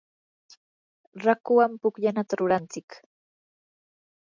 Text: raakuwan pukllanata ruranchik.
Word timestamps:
raakuwan 1.23 1.71
pukllanata 1.81 2.33
ruranchik. 2.39 2.89